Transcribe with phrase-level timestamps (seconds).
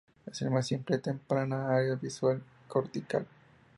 [0.25, 3.27] Es la más simple, temprana área visual cortical.